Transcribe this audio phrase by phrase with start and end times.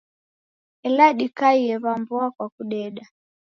[0.87, 3.03] Ela dikaie w'a mboa kwa kudeda.